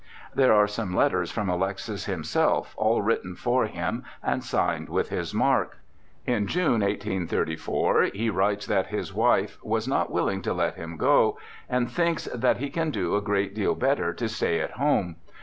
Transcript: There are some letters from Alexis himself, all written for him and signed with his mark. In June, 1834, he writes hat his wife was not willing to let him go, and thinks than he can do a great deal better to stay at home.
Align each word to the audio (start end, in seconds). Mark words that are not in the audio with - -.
There 0.33 0.51
are 0.51 0.65
some 0.67 0.95
letters 0.95 1.29
from 1.31 1.47
Alexis 1.47 2.05
himself, 2.05 2.73
all 2.75 3.03
written 3.03 3.35
for 3.35 3.67
him 3.67 4.03
and 4.23 4.43
signed 4.43 4.89
with 4.89 5.09
his 5.09 5.31
mark. 5.31 5.77
In 6.25 6.47
June, 6.47 6.81
1834, 6.81 8.05
he 8.15 8.31
writes 8.31 8.65
hat 8.65 8.87
his 8.87 9.13
wife 9.13 9.59
was 9.61 9.87
not 9.87 10.09
willing 10.11 10.41
to 10.41 10.55
let 10.55 10.73
him 10.73 10.97
go, 10.97 11.37
and 11.69 11.87
thinks 11.87 12.25
than 12.33 12.55
he 12.57 12.71
can 12.71 12.89
do 12.89 13.15
a 13.15 13.21
great 13.21 13.53
deal 13.53 13.75
better 13.75 14.11
to 14.11 14.27
stay 14.27 14.59
at 14.59 14.71
home. 14.71 15.17